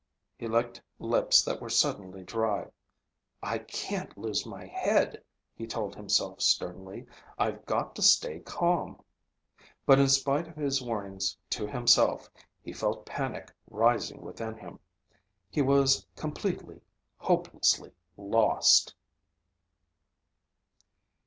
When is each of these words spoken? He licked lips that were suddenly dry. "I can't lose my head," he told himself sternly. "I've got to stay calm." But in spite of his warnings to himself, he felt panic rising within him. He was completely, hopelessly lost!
He 0.35 0.47
licked 0.47 0.81
lips 0.97 1.43
that 1.43 1.61
were 1.61 1.69
suddenly 1.69 2.23
dry. 2.23 2.71
"I 3.43 3.59
can't 3.59 4.17
lose 4.17 4.47
my 4.47 4.65
head," 4.65 5.23
he 5.53 5.67
told 5.67 5.93
himself 5.95 6.41
sternly. 6.41 7.05
"I've 7.37 7.63
got 7.67 7.95
to 7.97 8.01
stay 8.01 8.39
calm." 8.39 9.03
But 9.85 9.99
in 9.99 10.07
spite 10.07 10.47
of 10.47 10.55
his 10.55 10.81
warnings 10.81 11.37
to 11.51 11.67
himself, 11.67 12.31
he 12.63 12.73
felt 12.73 13.05
panic 13.05 13.53
rising 13.69 14.21
within 14.21 14.55
him. 14.55 14.79
He 15.51 15.61
was 15.61 16.07
completely, 16.15 16.81
hopelessly 17.19 17.91
lost! 18.17 18.95